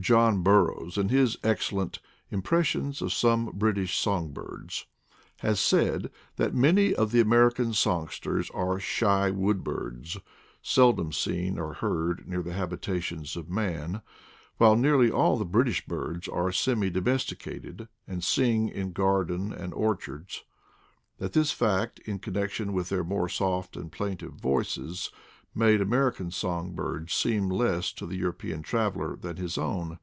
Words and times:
John 0.00 0.42
Burroughs, 0.42 0.96
in 0.96 1.10
his 1.10 1.36
excellent 1.44 1.98
Impres 2.32 2.64
sions 2.64 3.02
of 3.02 3.12
some 3.12 3.50
British 3.52 3.98
Song 3.98 4.32
Birds, 4.32 4.86
has 5.40 5.60
said, 5.60 6.10
that 6.36 6.54
many 6.54 6.94
of 6.94 7.12
the 7.12 7.20
American 7.20 7.74
songsters 7.74 8.48
are 8.52 8.80
shy 8.80 9.30
wood 9.30 9.58
148 9.58 9.58
IDLE 9.60 9.92
DAYS 9.92 10.16
IN 10.16 10.16
PATAGONIA 10.16 10.40
birds, 10.40 10.70
seldom 10.70 11.12
seen 11.12 11.58
or 11.58 11.74
heard 11.74 12.26
near 12.26 12.40
the 12.42 12.54
habitations 12.54 13.36
of 13.36 13.50
man, 13.50 14.00
while 14.56 14.74
nearly 14.74 15.10
all 15.10 15.36
the 15.36 15.44
British 15.44 15.84
birds 15.84 16.28
are 16.28 16.50
semi 16.50 16.88
domesticated, 16.88 17.86
and 18.08 18.24
sing 18.24 18.70
in 18.70 18.92
gardens 18.92 19.52
and 19.52 19.74
or 19.74 19.94
chards; 19.94 20.38
that 21.18 21.34
this 21.34 21.52
fact, 21.52 21.98
in 22.06 22.18
connection 22.18 22.72
with 22.72 22.88
their 22.88 23.04
more 23.04 23.28
soft 23.28 23.76
and 23.76 23.92
plaintive 23.92 24.32
voices, 24.32 25.10
made 25.56 25.80
American 25.80 26.32
song 26.32 26.72
birds 26.72 27.14
seem 27.14 27.48
less 27.48 27.92
to 27.92 28.06
the 28.06 28.16
European 28.16 28.60
traveler 28.60 29.14
than 29.20 29.36
his 29.36 29.56
own. 29.56 29.96